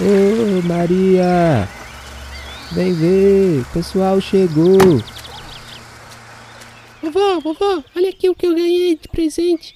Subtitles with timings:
[0.00, 1.68] Ô Maria!
[2.72, 4.78] Vem ver, o pessoal chegou.
[7.02, 9.74] Vovó, vovó, olha aqui o que eu ganhei de presente.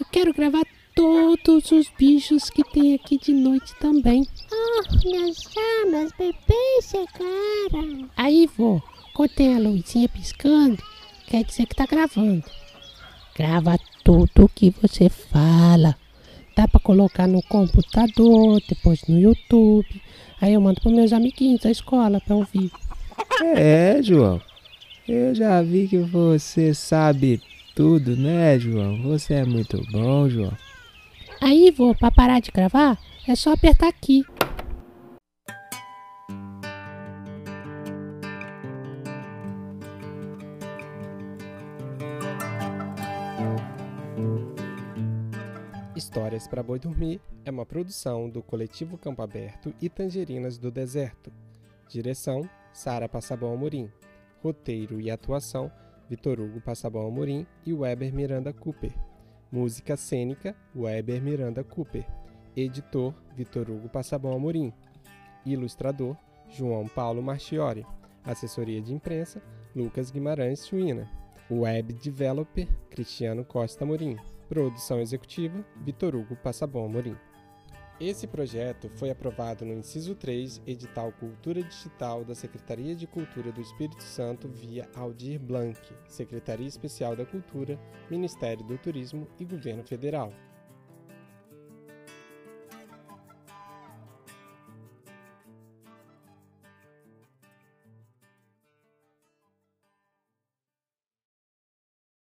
[0.00, 0.64] Eu quero gravar
[0.94, 4.26] todos os bichos que tem aqui de noite também.
[5.06, 8.10] Olha só, meus bebês chegaram.
[8.16, 8.82] Aí, vô,
[9.14, 10.82] quando tem a luzinha piscando,
[11.28, 12.44] quer dizer que tá gravando.
[13.36, 15.96] Grava tudo o que você fala.
[16.54, 19.86] Dá pra colocar no computador, depois no YouTube.
[20.40, 22.70] Aí eu mando pros meus amiguinhos da escola pra ouvir.
[23.56, 24.40] É, João.
[25.08, 27.40] Eu já vi que você sabe
[27.74, 29.02] tudo, né, João?
[29.02, 30.52] Você é muito bom, João.
[31.40, 34.24] Aí, vô, pra parar de gravar, é só apertar aqui.
[46.12, 51.32] Histórias para Boi Dormir é uma produção do coletivo Campo Aberto e Tangerinas do Deserto.
[51.88, 53.90] Direção: Sara Passabão Amorim.
[54.42, 55.72] Roteiro e atuação:
[56.10, 58.92] Vitor Hugo Passabão Amorim e Weber Miranda Cooper.
[59.50, 62.06] Música cênica: Weber Miranda Cooper.
[62.54, 64.70] Editor: Vitor Hugo Passabão Amorim.
[65.46, 66.14] Ilustrador:
[66.50, 67.86] João Paulo Marchiori.
[68.22, 69.42] Assessoria de imprensa:
[69.74, 71.10] Lucas Guimarães Suína.
[71.50, 74.18] Web Developer: Cristiano Costa Amorim.
[74.52, 77.16] Produção executiva: Vitor Hugo Passabon Amorim.
[77.98, 83.62] Esse projeto foi aprovado no inciso 3, edital Cultura Digital da Secretaria de Cultura do
[83.62, 90.34] Espírito Santo via Aldir Blanc, Secretaria Especial da Cultura, Ministério do Turismo e Governo Federal.